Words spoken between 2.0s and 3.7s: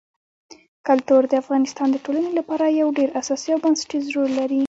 ټولنې لپاره یو ډېر اساسي او